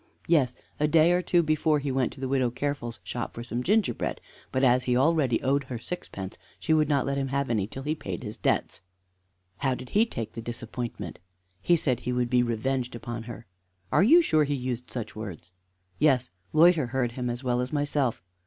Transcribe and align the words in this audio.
"Yes; 0.27 0.55
a 0.79 0.87
day 0.87 1.11
or 1.11 1.21
two 1.21 1.43
before 1.43 1.77
he 1.77 1.91
went 1.91 2.11
to 2.13 2.19
the 2.19 2.27
Widow 2.27 2.49
Careful's 2.49 2.99
shop 3.03 3.35
for 3.35 3.43
some 3.43 3.61
gingerbread; 3.61 4.19
but 4.51 4.63
as 4.63 4.85
he 4.85 4.97
already 4.97 5.39
owed 5.43 5.65
her 5.65 5.77
sixpence, 5.77 6.39
she 6.59 6.73
would 6.73 6.89
not 6.89 7.05
let 7.05 7.19
him 7.19 7.27
have 7.27 7.51
any 7.51 7.67
till 7.67 7.83
he 7.83 7.91
had 7.91 7.99
paid 7.99 8.23
his 8.23 8.35
debts." 8.35 8.81
"How 9.57 9.75
did 9.75 9.89
he 9.89 10.07
take 10.07 10.33
the 10.33 10.41
disappointment?" 10.41 11.19
"He 11.61 11.75
said 11.75 11.99
he 11.99 12.13
would 12.13 12.31
be 12.31 12.41
revenged 12.41 12.97
on 13.03 13.21
her." 13.29 13.45
"Are 13.91 14.01
you 14.01 14.23
sure 14.23 14.43
he 14.43 14.55
used 14.55 14.89
such 14.89 15.15
words?" 15.15 15.51
"Yes. 15.99 16.31
Loiter 16.51 16.87
heard 16.87 17.11
him 17.11 17.29
as 17.29 17.43
well 17.43 17.61
as 17.61 17.71
myself." 17.71 18.23